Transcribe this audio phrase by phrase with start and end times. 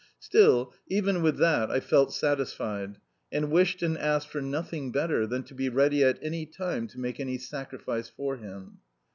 [0.17, 2.97] Still, even with that I felt satisfied,
[3.31, 6.99] and wished and asked for nothing better than to be ready at any time to
[6.99, 8.79] make any sacrifice for him.